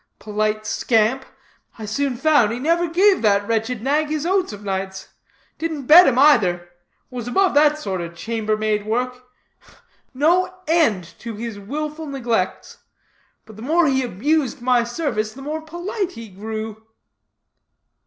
Polite 0.17 0.65
scamp! 0.65 1.25
I 1.77 1.85
soon 1.85 2.17
found 2.17 2.51
he 2.51 2.57
never 2.57 2.87
gave 2.87 3.21
that 3.21 3.47
wretched 3.47 3.83
nag 3.83 4.09
his 4.09 4.25
oats 4.25 4.51
of 4.51 4.63
nights; 4.63 5.09
didn't 5.59 5.85
bed 5.85 6.07
him 6.07 6.17
either. 6.17 6.69
Was 7.11 7.27
above 7.27 7.53
that 7.53 7.77
sort 7.77 8.01
of 8.01 8.15
chambermaid 8.15 8.83
work. 8.87 9.27
No 10.11 10.55
end 10.67 11.13
to 11.19 11.35
his 11.35 11.59
willful 11.59 12.07
neglects. 12.07 12.79
But 13.45 13.57
the 13.57 13.61
more 13.61 13.85
he 13.85 14.01
abused 14.01 14.59
my 14.59 14.83
service, 14.83 15.33
the 15.33 15.43
more 15.43 15.61
polite 15.61 16.13
he 16.13 16.29
grew." 16.29 16.81